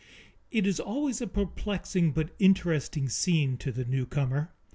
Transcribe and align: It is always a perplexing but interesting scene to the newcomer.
It 0.49 0.65
is 0.65 0.79
always 0.79 1.21
a 1.21 1.27
perplexing 1.27 2.11
but 2.11 2.33
interesting 2.39 3.07
scene 3.07 3.55
to 3.57 3.71
the 3.71 3.85
newcomer. 3.85 4.51